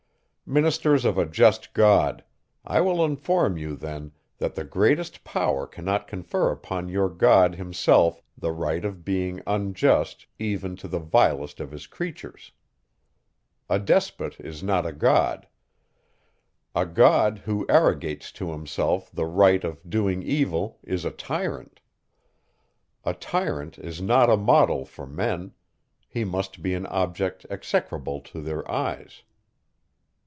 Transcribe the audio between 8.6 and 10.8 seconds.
of being unjust even